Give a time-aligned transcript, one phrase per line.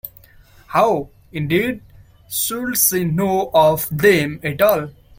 [0.65, 1.83] How, indeed,
[2.27, 4.89] should she know of them at all?